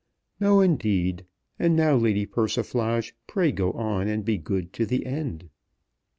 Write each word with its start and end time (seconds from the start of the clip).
"No, 0.39 0.61
indeed; 0.61 1.27
and 1.59 1.75
now, 1.75 1.95
Lady 1.95 2.25
Persiflage, 2.25 3.13
pray 3.27 3.51
go 3.51 3.71
on 3.73 4.07
and 4.07 4.25
be 4.25 4.39
good 4.39 4.73
to 4.73 4.87
the 4.87 5.05
end." 5.05 5.51